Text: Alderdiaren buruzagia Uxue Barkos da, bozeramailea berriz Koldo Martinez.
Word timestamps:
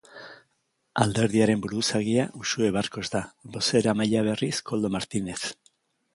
Alderdiaren 1.03 1.61
buruzagia 1.65 2.25
Uxue 2.39 2.71
Barkos 2.79 3.05
da, 3.17 3.23
bozeramailea 3.59 4.27
berriz 4.31 4.53
Koldo 4.73 4.95
Martinez. 4.99 5.41